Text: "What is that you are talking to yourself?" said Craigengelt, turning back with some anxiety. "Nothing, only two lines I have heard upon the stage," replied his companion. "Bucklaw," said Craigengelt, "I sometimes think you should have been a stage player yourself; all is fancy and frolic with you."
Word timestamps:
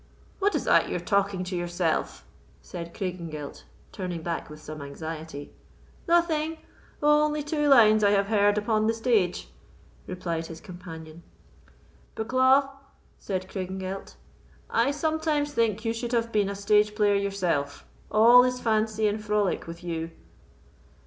"What 0.39 0.55
is 0.55 0.63
that 0.63 0.89
you 0.89 0.95
are 0.95 0.99
talking 0.99 1.43
to 1.43 1.55
yourself?" 1.55 2.25
said 2.59 2.91
Craigengelt, 2.95 3.65
turning 3.91 4.23
back 4.23 4.49
with 4.49 4.59
some 4.59 4.81
anxiety. 4.81 5.53
"Nothing, 6.07 6.57
only 7.03 7.43
two 7.43 7.67
lines 7.67 8.03
I 8.03 8.09
have 8.09 8.25
heard 8.25 8.57
upon 8.57 8.87
the 8.87 8.95
stage," 8.95 9.49
replied 10.07 10.47
his 10.47 10.59
companion. 10.59 11.21
"Bucklaw," 12.15 12.69
said 13.19 13.47
Craigengelt, 13.47 14.15
"I 14.71 14.89
sometimes 14.89 15.53
think 15.53 15.85
you 15.85 15.93
should 15.93 16.13
have 16.13 16.31
been 16.31 16.49
a 16.49 16.55
stage 16.55 16.95
player 16.95 17.13
yourself; 17.13 17.85
all 18.09 18.43
is 18.43 18.59
fancy 18.59 19.07
and 19.07 19.23
frolic 19.23 19.67
with 19.67 19.83
you." 19.83 20.09